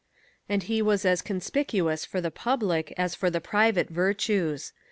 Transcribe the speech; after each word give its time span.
And 0.49 0.63
he 0.63 0.81
was 0.81 1.05
as 1.05 1.21
conspicuous 1.21 2.05
for 2.05 2.21
the 2.21 2.31
public 2.31 2.91
as 2.97 3.13
for 3.13 3.29
the 3.29 3.39
private 3.39 3.89
virtues. 3.91 4.73